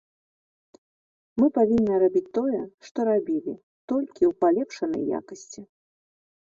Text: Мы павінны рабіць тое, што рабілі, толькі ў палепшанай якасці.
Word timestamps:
Мы 1.41 1.49
павінны 1.59 1.93
рабіць 2.05 2.33
тое, 2.39 2.61
што 2.89 2.99
рабілі, 3.13 3.53
толькі 3.93 4.23
ў 4.27 4.33
палепшанай 4.43 5.03
якасці. 5.21 5.61